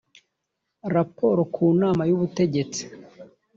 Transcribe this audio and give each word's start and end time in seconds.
raporo 0.95 1.41
ku 1.53 1.63
nama 1.81 2.01
y 2.09 2.13
ubutegetsi 2.15 2.83